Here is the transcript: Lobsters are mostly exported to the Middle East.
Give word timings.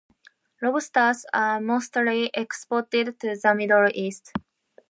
Lobsters 0.63 1.27
are 1.31 1.61
mostly 1.61 2.31
exported 2.33 3.19
to 3.19 3.35
the 3.39 3.53
Middle 3.53 3.87
East. 3.93 4.31